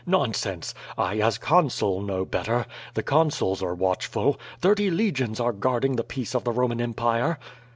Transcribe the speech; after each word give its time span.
Nonsense. 0.07 0.73
I 0.97 1.19
as 1.19 1.37
Con 1.37 1.69
sul 1.69 2.01
know 2.01 2.25
better. 2.25 2.65
The 2.95 3.03
Consuls 3.03 3.61
are 3.61 3.75
watchful. 3.75 4.39
Thirty 4.59 4.89
legions 4.89 5.39
are 5.39 5.53
guarding 5.53 5.95
the 5.95 6.03
peace 6.03 6.33
of 6.33 6.43
the 6.43 6.51
Roman 6.51 6.81
Empire.'' 6.81 7.37